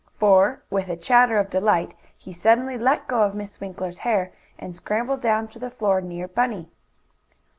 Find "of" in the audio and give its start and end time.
1.37-1.51, 3.21-3.35